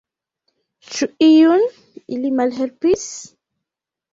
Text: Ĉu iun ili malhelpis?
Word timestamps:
Ĉu 0.95 1.09
iun 1.27 1.67
ili 2.17 2.33
malhelpis? 2.41 3.05